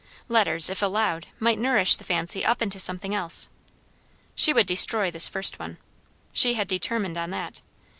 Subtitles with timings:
[0.29, 3.49] Letters, if allowed, might nourish the fancy up into something else.
[4.33, 5.77] She would destroy this first one.
[6.33, 7.61] She had determined on that.